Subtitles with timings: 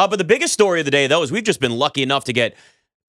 [0.00, 2.24] Uh, but the biggest story of the day, though, is we've just been lucky enough
[2.24, 2.56] to get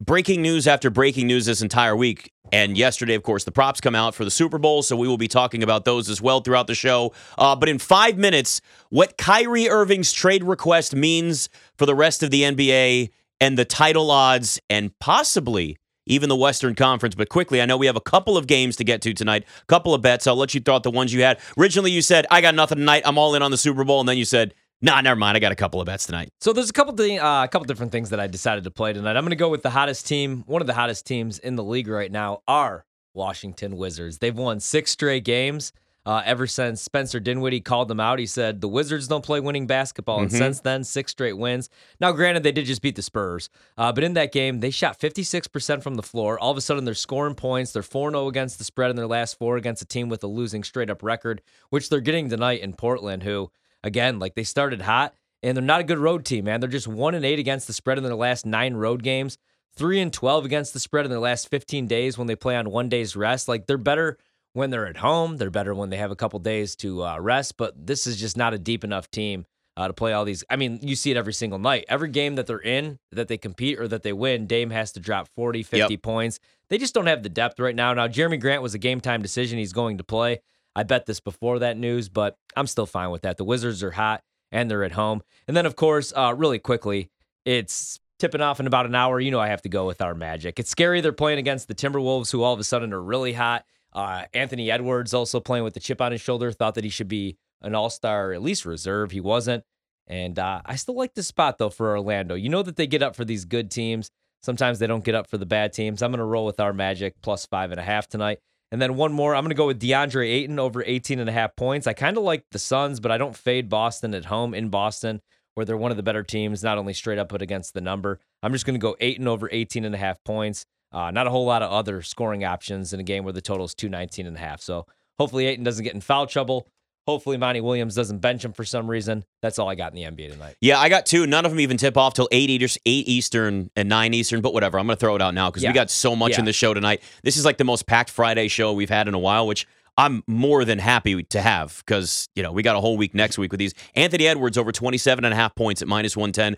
[0.01, 2.33] breaking news after breaking news this entire week.
[2.51, 5.17] And yesterday, of course, the props come out for the Super Bowl, so we will
[5.17, 7.13] be talking about those as well throughout the show.
[7.37, 8.59] Uh, but in five minutes,
[8.89, 14.11] what Kyrie Irving's trade request means for the rest of the NBA and the title
[14.11, 15.77] odds, and possibly
[16.07, 17.15] even the Western Conference.
[17.15, 19.65] But quickly, I know we have a couple of games to get to tonight, a
[19.67, 20.27] couple of bets.
[20.27, 21.39] I'll let you throw out the ones you had.
[21.57, 23.03] Originally, you said, I got nothing tonight.
[23.05, 24.01] I'm all in on the Super Bowl.
[24.01, 25.37] And then you said, Nah, never mind.
[25.37, 26.29] I got a couple of bets tonight.
[26.39, 28.93] So there's a couple th- uh, a couple different things that I decided to play
[28.93, 29.15] tonight.
[29.15, 31.63] I'm going to go with the hottest team, one of the hottest teams in the
[31.63, 34.17] league right now, are Washington Wizards.
[34.17, 35.71] They've won six straight games.
[36.03, 39.67] Uh, ever since Spencer Dinwiddie called them out, he said the Wizards don't play winning
[39.67, 40.21] basketball.
[40.21, 40.37] And Mhm.
[40.37, 41.69] since then, six straight wins.
[41.99, 44.97] Now, granted, they did just beat the Spurs, uh, but in that game, they shot
[44.99, 46.39] 56% from the floor.
[46.39, 47.71] All of a sudden, they're scoring points.
[47.71, 50.27] They're 4 0 against the spread in their last four against a team with a
[50.27, 53.51] losing straight up record, which they're getting tonight in Portland, who,
[53.83, 55.13] again, like they started hot
[55.43, 56.59] and they're not a good road team, man.
[56.59, 59.37] They're just 1 and 8 against the spread in their last nine road games,
[59.75, 62.69] 3 and 12 against the spread in their last 15 days when they play on
[62.69, 63.47] one day's rest.
[63.47, 64.17] Like they're better
[64.53, 65.37] when they're at home.
[65.37, 67.57] They're better when they have a couple days to uh, rest.
[67.57, 69.45] But this is just not a deep enough team
[69.77, 70.43] uh, to play all these.
[70.49, 71.85] I mean, you see it every single night.
[71.87, 74.99] Every game that they're in, that they compete or that they win, Dame has to
[74.99, 76.39] drop 40, 50 points.
[76.69, 77.93] They just don't have the depth right now.
[77.93, 79.57] Now, Jerami Grant was a game time decision.
[79.57, 80.41] He's going to play.
[80.75, 83.37] I bet this before that news, but I'm still fine with that.
[83.37, 85.21] The Wizards are hot and they're at home.
[85.47, 87.09] And then, of course, uh, really quickly,
[87.45, 89.19] it's tipping off in about an hour.
[89.19, 90.59] You know, I have to go with our Magic.
[90.59, 93.65] It's scary they're playing against the Timberwolves, who all of a sudden are really hot.
[93.93, 96.51] Uh, Anthony Edwards also playing with the chip on his shoulder.
[96.51, 99.11] Thought that he should be an All Star, at least reserve.
[99.11, 99.63] He wasn't.
[100.07, 102.35] And uh, I still like the spot though for Orlando.
[102.35, 104.09] You know that they get up for these good teams.
[104.43, 106.01] Sometimes they don't get up for the bad teams.
[106.01, 108.39] I'm going to roll with our Magic plus five and a half tonight.
[108.71, 111.33] And then one more, I'm going to go with DeAndre Ayton over 18 and a
[111.33, 111.87] half points.
[111.87, 115.21] I kind of like the Suns, but I don't fade Boston at home in Boston,
[115.55, 118.19] where they're one of the better teams, not only straight up, but against the number.
[118.41, 120.65] I'm just going to go Ayton over 18 and a half points.
[120.93, 123.65] Uh, not a whole lot of other scoring options in a game where the total
[123.65, 124.61] is 219 and a half.
[124.61, 124.85] So
[125.19, 126.67] hopefully Ayton doesn't get in foul trouble.
[127.07, 129.25] Hopefully Monty Williams doesn't bench him for some reason.
[129.41, 130.55] That's all I got in the NBA tonight.
[130.61, 131.25] Yeah, I got two.
[131.25, 134.53] None of them even tip off till 8, Eastern, 8 Eastern and 9 Eastern, but
[134.53, 134.77] whatever.
[134.77, 135.71] I'm going to throw it out now because Yeah.
[135.71, 137.01] we got so much in the show tonight.
[137.23, 139.65] This is like the most packed Friday show we've had in a while, which
[139.97, 143.37] I'm more than happy to have because, you know, we got a whole week next
[143.37, 143.73] week with these.
[143.95, 146.55] Anthony Edwards over 27 and a half points at minus 110.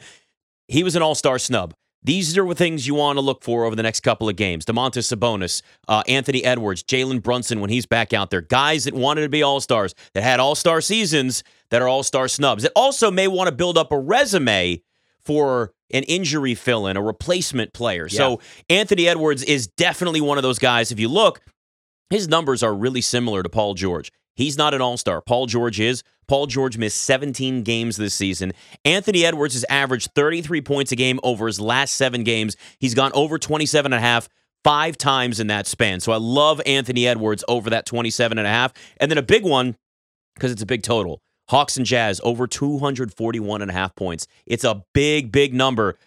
[0.67, 1.73] He was an all star snub.
[2.03, 4.66] These are the things you want to look for over the next couple of games.
[4.66, 8.41] Domantas Sabonis, uh, Anthony Edwards, Jalen Brunson when he's back out there.
[8.41, 12.03] Guys that wanted to be all stars, that had all star seasons, that are all
[12.03, 14.81] star snubs, that also may want to build up a resume
[15.22, 18.09] for an injury fill in, a replacement player.
[18.09, 18.40] So
[18.70, 20.91] Anthony Edwards is definitely one of those guys.
[20.91, 21.41] If you look,
[22.09, 24.12] his numbers are really similar to Paul George.
[24.35, 25.21] He's not an all star.
[25.21, 26.03] Paul George is.
[26.27, 28.53] Paul George missed 17 games this season.
[28.85, 32.55] Anthony Edwards has averaged 33 points a game over his last seven games.
[32.79, 34.29] He's gone over 27 and a half
[34.63, 35.99] five times in that span.
[35.99, 38.73] So I love Anthony Edwards over that 27 and a half.
[38.97, 39.75] And then a big one,
[40.35, 41.22] because it's a big total.
[41.49, 44.27] Hawks and Jazz over 241 and a half points.
[44.45, 45.97] It's a big, big number.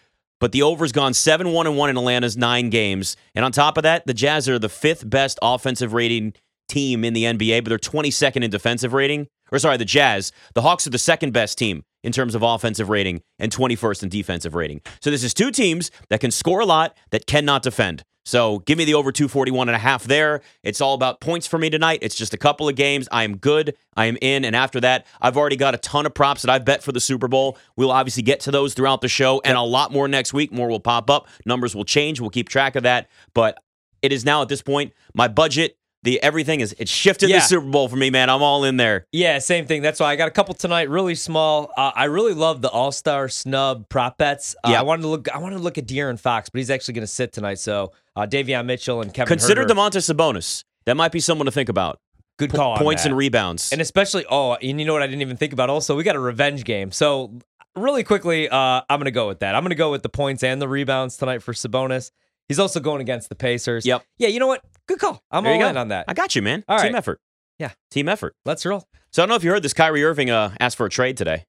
[0.40, 3.16] But the over's gone 7 1 and 1 in Atlanta's nine games.
[3.34, 6.34] And on top of that, the Jazz are the fifth best offensive rating
[6.68, 9.28] team in the NBA, but they're 22nd in defensive rating.
[9.52, 10.32] Or sorry, the Jazz.
[10.54, 14.08] The Hawks are the second best team in terms of offensive rating and 21st in
[14.08, 14.80] defensive rating.
[15.00, 18.02] So this is two teams that can score a lot that cannot defend.
[18.26, 20.40] So give me the over 241 and a half there.
[20.64, 22.00] It's all about points for me tonight.
[22.02, 23.08] It's just a couple of games.
[23.12, 23.76] I am good.
[23.96, 24.44] I am in.
[24.44, 26.98] And after that, I've already got a ton of props that I've bet for the
[26.98, 27.56] Super Bowl.
[27.76, 30.52] We'll obviously get to those throughout the show and a lot more next week.
[30.52, 31.28] More will pop up.
[31.46, 32.20] Numbers will change.
[32.20, 33.08] We'll keep track of that.
[33.32, 33.58] But
[34.02, 37.36] it is now at this point, my budget, the everything is it shifted Yeah.
[37.38, 38.30] the Super Bowl for me, man.
[38.30, 39.06] I'm all in there.
[39.12, 39.82] Yeah, same thing.
[39.82, 41.70] That's why I got a couple tonight, really small.
[41.76, 44.54] Uh, I really love the All Star snub prop bets.
[44.62, 44.80] Uh, Yeah.
[44.80, 45.28] I wanted to look.
[45.34, 47.58] I wanted to look at De'Aaron Fox, but he's actually going to sit tonight.
[47.58, 49.28] So uh, Davion Mitchell and Kevin.
[49.28, 50.64] Consider Huerter, Domantas Sabonis.
[50.84, 51.98] That might be someone to think about.
[52.38, 52.72] good call.
[52.72, 53.72] on points and rebounds.
[53.72, 55.70] And especially, oh, and you know what I didn't even think about?
[55.70, 56.92] Also, we got a revenge game.
[56.92, 57.32] So,
[57.74, 58.56] really quickly, uh,
[58.88, 59.54] I'm going to go with that.
[59.56, 62.10] I'm going to go with the points and the rebounds tonight for Sabonis.
[62.48, 63.84] He's also going against the Pacers.
[63.86, 64.04] Yep.
[64.18, 64.62] Yeah, you know what?
[64.86, 65.20] Good call.
[65.30, 65.68] I'm There all go.
[65.68, 66.04] in on that.
[66.08, 66.64] I got you, man.
[66.68, 66.98] All Team right.
[66.98, 67.20] effort.
[67.58, 67.70] Yeah.
[67.90, 68.34] Team effort.
[68.44, 68.84] Let's roll.
[69.12, 69.72] So I don't know if you heard this.
[69.72, 71.44] Kyrie Irving uh, asked for a trade today,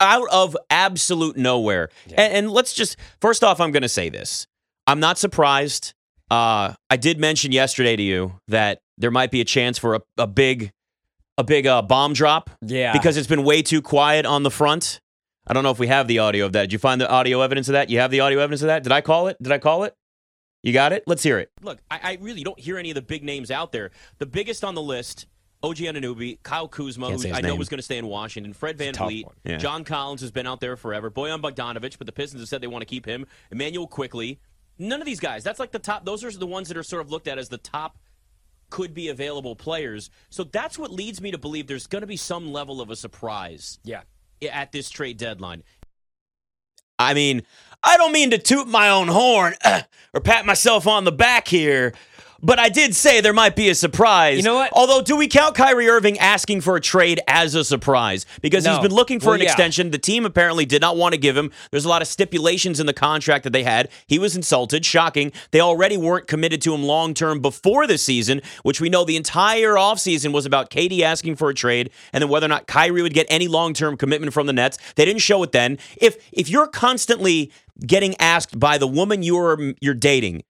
[0.00, 1.90] out of absolute nowhere.
[2.06, 2.20] Yeah.
[2.22, 4.46] And, and let's just first off, I'm going to say this:
[4.86, 5.94] I'm not surprised.
[6.30, 10.00] Uh, I did mention yesterday to you that there might be a chance for a,
[10.18, 10.72] a big,
[11.38, 12.92] a big uh, bomb drop Yeah.
[12.92, 15.00] because it's been way too quiet on the front.
[15.46, 16.62] I don't know if we have the audio of that.
[16.64, 17.88] Did you find the audio evidence of that?
[17.88, 18.82] You have the audio evidence of that?
[18.82, 19.42] Did I call it?
[19.42, 19.94] Did I call it?
[20.62, 21.04] You got it?
[21.06, 21.50] Let's hear it.
[21.62, 23.90] Look, I, I really don't hear any of the big names out there.
[24.18, 25.26] The biggest on the list
[25.62, 27.58] OG Anunoby, Kyle Kuzma, who say his I know name.
[27.58, 29.58] was going to stay in Washington, Fred VanVleet, one.
[29.58, 32.66] John Collins has been out there forever, Boyan Bogdanovich, but the Pistons have said they
[32.68, 34.38] want to keep him, Immanuel Quickley.
[34.78, 35.42] None of these guys.
[35.42, 36.04] That's like the top.
[36.04, 37.98] Those are the ones that are sort of looked at as the top
[38.70, 40.10] could be available players.
[40.30, 42.96] So that's what leads me to believe there's going to be some level of a
[42.96, 44.02] surprise Yeah.
[44.52, 45.64] at this trade deadline.
[47.00, 47.42] I mean,
[47.82, 49.82] I don't mean to toot my own horn uh,
[50.14, 51.94] or pat myself on the back here,
[52.40, 54.36] but I did say there might be a surprise.
[54.36, 54.70] You know what?
[54.72, 58.26] Although, do we count Kyrie Irving asking for a trade as a surprise?
[58.40, 59.46] Because he's been looking for Well, an yeah.
[59.46, 59.90] extension.
[59.90, 61.50] The team apparently did not want to give him.
[61.72, 63.88] There's a lot of stipulations in the contract that they had.
[64.06, 64.86] He was insulted.
[64.86, 65.32] Shocking.
[65.50, 69.16] They already weren't committed to him long term before the season, which we know the
[69.16, 73.02] entire offseason was about KD asking for a trade and then whether or not Kyrie
[73.02, 74.78] would get any long term commitment from the Nets.
[74.94, 75.76] They didn't show it then.
[75.96, 77.50] If if you're constantly
[77.86, 80.42] getting asked by the woman you're you're dating,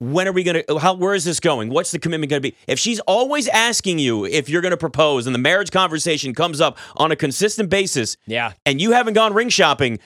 [0.00, 2.50] when are we going to how where is this going what's the commitment going to
[2.50, 6.32] be if she's always asking you if you're going to propose and the marriage conversation
[6.34, 8.52] comes up on a consistent basis Yeah.
[8.64, 9.98] and you haven't gone ring shopping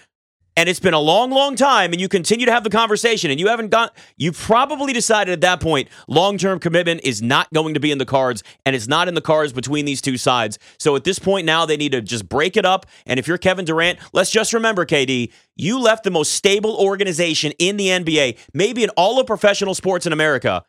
[0.56, 3.40] and it's been a long long time and you continue to have the conversation and
[3.40, 7.80] you haven't gone you probably decided at that point long-term commitment is not going to
[7.80, 10.58] be in the cards and it's not in the cards between these two sides.
[10.78, 13.38] So at this point now they need to just break it up and if you're
[13.38, 18.38] Kevin Durant let's just remember KD you left the most stable organization in the NBA
[18.52, 20.64] maybe in all of professional sports in America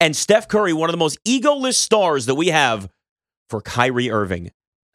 [0.00, 2.88] and Steph Curry one of the most egoless stars that we have
[3.48, 4.50] for Kyrie Irving.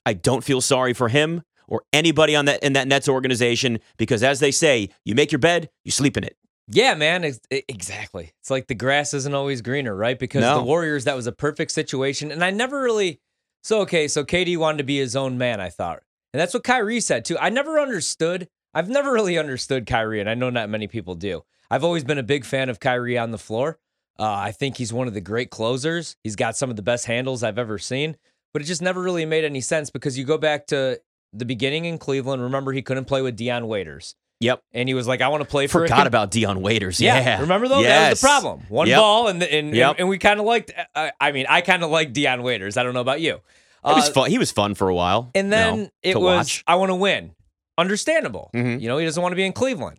[0.05, 4.23] I don't feel sorry for him or anybody on that in that Nets organization because
[4.23, 6.37] as they say, you make your bed, you sleep in it.
[6.69, 8.31] Yeah, man, ex- e- exactly.
[8.39, 10.17] It's like the grass isn't always greener, right?
[10.17, 10.55] Because No.
[10.59, 12.31] the Warriors, that was a perfect situation.
[12.31, 13.19] And I never really.
[13.63, 16.03] So, okay, so KD wanted to be his own man, I thought.
[16.33, 17.37] And that's what Kyrie said, too.
[17.37, 18.47] I never understood.
[18.73, 21.43] I've never really understood Kyrie, and I know not many people do.
[21.69, 23.77] I've always been a big fan of Kyrie on the floor.
[24.19, 26.15] Uh, I think he's one of the great closers.
[26.23, 28.15] He's got some of the best handles I've ever seen,
[28.51, 30.99] but it just never really made any sense because you go back to
[31.33, 32.41] the beginning in Cleveland.
[32.41, 34.15] Remember, he couldn't play with Dion Waiters.
[34.39, 34.61] Yep.
[34.73, 36.99] And he was like, I want to play for Forgot about Dion Waiters.
[36.99, 37.17] yeah.
[37.19, 37.41] Yeah.
[37.41, 37.81] Remember though?
[37.81, 38.61] That was the problem.
[38.69, 38.97] One Yep.
[38.99, 39.89] ball, and and, Yep.
[39.91, 40.71] and, and we kind of liked.
[40.95, 42.75] I, I mean, I kind of liked Dion Waiters.
[42.77, 43.35] I don't know about you.
[43.35, 43.41] It
[43.83, 44.29] was Uh, fun.
[44.29, 45.31] He was fun for a while.
[45.35, 46.63] And you then know, it was, watch.
[46.67, 47.31] I want to win.
[47.77, 48.49] Understandable.
[48.53, 48.79] Mhm.
[48.81, 49.97] You know, he doesn't want to be in Cleveland.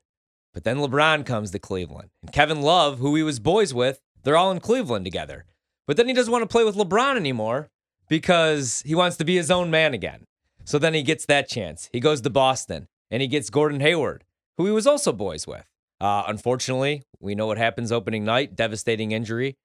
[0.53, 4.37] But then LeBron comes to Cleveland, and Kevin Love, who he was boys with, they're
[4.37, 5.45] all in Cleveland together.
[5.87, 7.71] But then he doesn't want to play with LeBron anymore
[8.09, 10.25] because he wants to be his own man again.
[10.65, 11.89] So then he gets that chance.
[11.93, 14.25] He goes to Boston, and he gets Gordon Hayward,
[14.57, 15.67] who he was also boys with.
[16.01, 19.57] Uh, unfortunately, we know what happens opening night, devastating injury.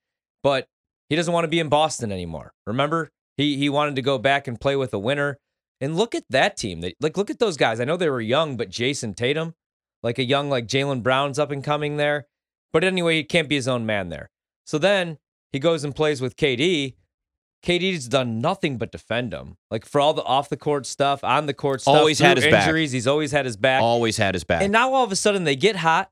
[0.44, 0.68] But
[1.10, 2.54] he doesn't want to be in Boston anymore.
[2.68, 5.38] Remember, he he wanted to go back and play with a winner.
[5.82, 6.82] And look at that team.
[6.82, 7.80] They, like, look at those guys.
[7.80, 9.56] I know they were young, but Jayson Tatum,
[10.04, 12.28] like a young, like Jaylen Brown's up and coming there.
[12.74, 14.30] But anyway, he can't be his own man there.
[14.66, 15.20] So then
[15.54, 16.96] he goes and plays with KD.
[17.66, 19.58] KD's done nothing but defend him.
[19.70, 22.46] Like for all the off the court stuff, on the court stuff, Always had his
[22.48, 22.66] back.
[22.68, 22.92] injuries.
[22.92, 23.82] He's always had his back.
[23.82, 24.62] Always had his back.
[24.62, 26.12] And now all of a sudden they get hot.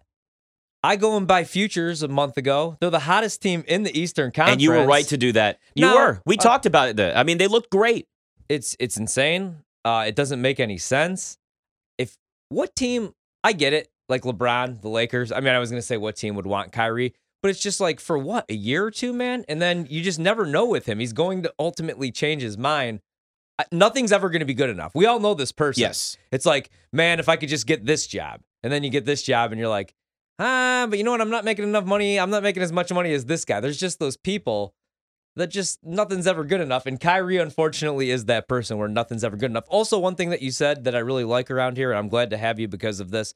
[0.83, 2.77] I go and buy futures a month ago.
[2.79, 4.53] They're the hottest team in the Eastern Conference.
[4.53, 5.59] And you were right to do that.
[5.73, 6.21] You No, were.
[6.25, 6.97] We uh, talked about it.
[6.97, 8.07] The- I mean, they looked great.
[8.49, 9.63] it's it's insane.
[9.83, 11.37] Uh, it doesn't make any sense.
[11.97, 12.15] If
[12.49, 13.13] what team?
[13.43, 13.89] I get it.
[14.09, 15.31] Like LeBron, the Lakers.
[15.31, 17.99] I mean, I was gonna say what team would want Kyrie, but it's just like
[17.99, 19.45] for what a year or two, man.
[19.47, 20.99] And then you just never know with him.
[20.99, 23.01] He's going to ultimately change his mind.
[23.71, 24.93] Nothing's ever going to be good enough.
[24.93, 25.81] We all know this person.
[25.81, 26.17] Yes.
[26.31, 29.23] It's like, man, if I could just get this job, and then you get this
[29.23, 29.93] job, and you're like,
[30.39, 31.21] ah, but you know what?
[31.21, 32.19] I'm not making enough money.
[32.19, 33.59] I'm not making as much money as this guy.
[33.59, 34.75] There's just those people
[35.35, 36.85] that just nothing's ever good enough.
[36.85, 39.65] And Kyrie, unfortunately, is that person where nothing's ever good enough.
[39.69, 42.31] Also, one thing that you said that I really like around here, and I'm glad
[42.31, 43.33] to have you because of this.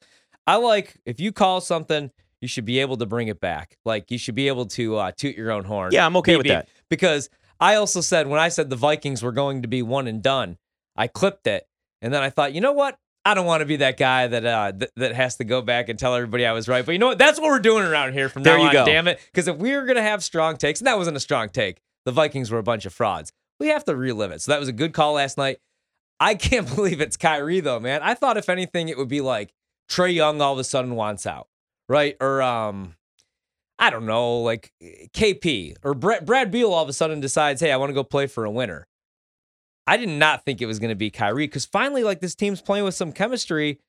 [0.47, 3.77] I like if you call something, you should be able to bring it back.
[3.85, 5.91] Like you should be able to uh, toot your own horn.
[5.93, 6.67] Yeah, I'm okay with that.
[6.89, 7.29] Because
[7.59, 10.57] I also said when I said the Vikings were going to be one and done,
[10.95, 11.67] I clipped it,
[12.01, 12.97] and then I thought, you know what?
[13.23, 15.89] I don't want to be that guy that uh, th- that has to go back
[15.89, 16.83] and tell everybody I was right.
[16.83, 17.19] But you know what?
[17.19, 18.73] That's what we're doing around here from There now you on.
[18.73, 18.85] go.
[18.85, 19.19] Damn it!
[19.31, 22.11] Because if we were gonna have strong takes, and that wasn't a strong take, the
[22.11, 23.31] Vikings were a bunch of frauds.
[23.59, 24.41] We have to relive it.
[24.41, 25.59] So that was a good call last night.
[26.19, 28.01] I can't believe it's Kyrie though, man.
[28.01, 29.53] I thought if anything, it would be like
[29.87, 31.47] Trae Young all of a sudden wants out,
[31.91, 32.15] right?
[32.21, 32.95] Or um,
[33.77, 37.71] I don't know, like KP or Brad, Brad Beal all of a sudden decides, hey,
[37.71, 38.87] I want to go play for a winner.
[39.85, 42.61] I did not think it was going to be Kyrie because finally, like this team's
[42.61, 43.79] playing with some chemistry.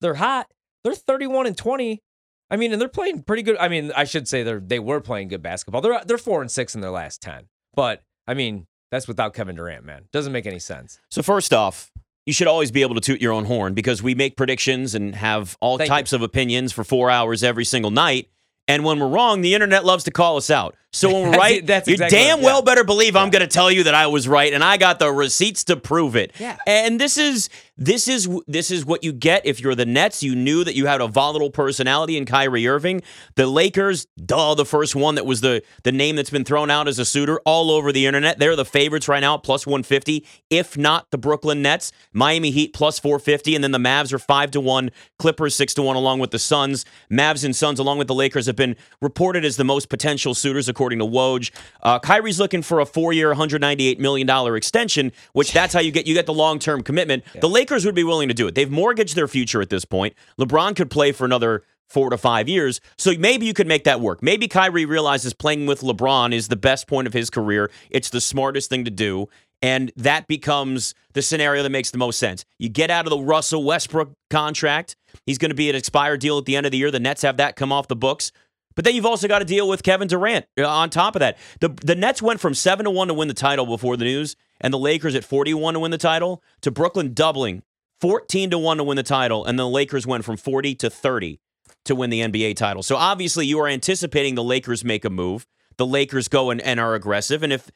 [0.00, 0.48] They're hot.
[0.82, 2.02] They're 31 and 20.
[2.50, 3.56] I mean, and they're playing pretty good.
[3.58, 5.80] I mean, I should say they're they were playing good basketball.
[5.80, 7.44] They're they're four and six in their last 10.
[7.74, 10.06] But I mean, that's without Kevin Durant, man.
[10.12, 10.98] Doesn't make any sense.
[11.10, 11.91] So first off,
[12.26, 15.14] you should always be able to toot your own horn because we make predictions and
[15.14, 18.28] have all Thank types of opinions for four hours every single night.
[18.68, 20.76] And when we're wrong, the internet loves to call us out.
[20.92, 22.64] So when we're right, that's you exactly damn right, well yeah.
[22.64, 25.10] better believe I'm going to tell you that I was right, and I got the
[25.10, 26.32] receipts to prove it.
[26.38, 26.58] Yeah.
[26.66, 30.22] And this is this is this is what you get if you're the Nets.
[30.22, 33.02] You knew that you had a volatile personality in Kyrie Irving.
[33.34, 36.86] The Lakers, duh, the first one that was the the name that's been thrown out
[36.86, 38.38] as a suitor all over the internet.
[38.38, 40.26] They're the favorites right now, plus 150.
[40.50, 44.50] If not the Brooklyn Nets, Miami Heat plus 450, and then the Mavs are five
[44.52, 46.84] to one, Clippers six to one, along with the Suns.
[47.10, 50.68] Mavs and Suns, along with the Lakers, have been reported as the most potential suitors
[50.68, 51.50] according to Woj.
[51.82, 56.06] Uh, Kyrie's looking for a four-year, 198 million dollar extension, which that's how you get
[56.06, 57.24] you get the long-term commitment.
[57.40, 58.54] The Lakers would be willing to do it.
[58.54, 60.14] They've mortgaged their future at this point.
[60.38, 62.80] LeBron could play for another four to five years.
[62.96, 64.22] So maybe you could make that work.
[64.22, 67.70] Maybe Kyrie realizes playing with LeBron is the best point of his career.
[67.90, 69.28] It's the smartest thing to do.
[69.60, 72.44] And that becomes the scenario that makes the most sense.
[72.58, 74.96] You get out of the Russell Westbrook contract.
[75.24, 76.90] He's going to be an expired deal at the end of the year.
[76.90, 78.32] The Nets have that come off the books.
[78.74, 81.38] But then you've also got to deal with Kevin Durant uh, on top of that.
[81.60, 84.36] The the Nets went from 7 to 1 to win the title before the news
[84.60, 87.62] and the Lakers at 41 to win the title to Brooklyn doubling
[88.00, 91.40] 14 to 1 to win the title and the Lakers went from 40 to 30
[91.84, 92.82] to win the NBA title.
[92.82, 95.46] So obviously you are anticipating the Lakers make a move.
[95.76, 97.70] The Lakers go and, and are aggressive and if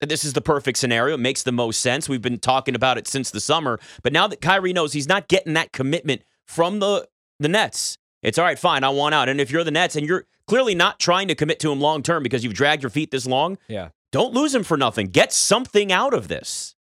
[0.00, 1.14] this is the perfect scenario.
[1.14, 2.08] It makes the most sense.
[2.08, 5.28] We've been talking about it since the summer, but now that Kyrie knows he's not
[5.28, 8.58] getting that commitment from the the Nets, it's all right.
[8.58, 9.28] Fine, I want out.
[9.30, 12.02] And if you're the Nets and you're clearly not trying to commit to him long
[12.02, 13.88] term because you've dragged your feet this long, Yeah.
[14.12, 15.06] don't lose him for nothing.
[15.06, 16.74] Get something out of this.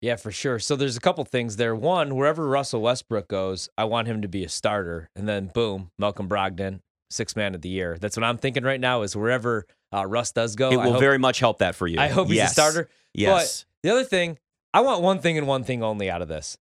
[0.00, 0.58] Yeah, for sure.
[0.58, 1.76] So there's a couple things there.
[1.76, 5.08] One, wherever Russell Westbrook goes, I want him to be a starter.
[5.14, 6.80] And then boom, Malcolm Brogdon,
[7.10, 7.98] six man of the year.
[8.00, 10.72] That's what I'm thinking right now is wherever uh, Russ does go.
[10.72, 12.00] It will hope, very much help that for you.
[12.00, 12.50] I hope he's Yes.
[12.50, 12.88] a starter.
[13.14, 13.64] Yes.
[13.82, 14.38] But the other thing,
[14.74, 16.56] I want one thing and one thing only out of this.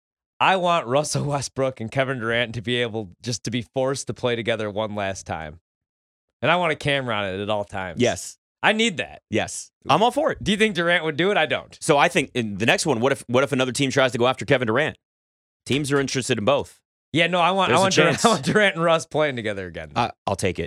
[0.41, 4.15] I want Russell Westbrook and Kevin Durant to be able just to be forced to
[4.15, 5.61] play together one last time.
[6.43, 8.01] And I want a camera on it at all times.
[8.01, 8.39] yes.
[8.63, 9.23] I need that.
[9.31, 9.71] Yes.
[9.89, 10.43] I'm all for it.
[10.43, 11.37] Do you think Durant would do it?
[11.37, 11.77] I don't.
[11.81, 14.19] So I think in the next one, what if what if another team tries to
[14.19, 14.97] go after Kevin Durant?
[15.67, 16.81] Teams are interested in both.
[17.13, 18.25] Yeah, no, I want There's I want Durant.
[18.25, 19.93] I want Durant and Russ playing together again.
[19.95, 20.65] I, I'll take it.